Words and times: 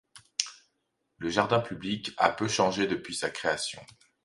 Le 1.19 1.29
jardin 1.29 1.59
public 1.59 2.15
a 2.17 2.31
peu 2.31 2.47
changé 2.47 2.87
depuis 2.87 3.13
sa 3.13 3.29
création. 3.29 3.85